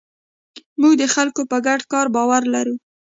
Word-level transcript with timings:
موږ 0.81 0.93
د 1.01 1.03
خلکو 1.15 1.41
په 1.51 1.57
ګډ 1.65 1.81
کار 1.91 2.05
باور 2.15 2.41
لرو. 2.53 2.75